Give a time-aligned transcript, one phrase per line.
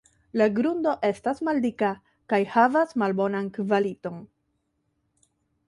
[0.41, 1.91] La grundo estas maldika
[2.33, 4.19] kaj havas malbonan kvaliton.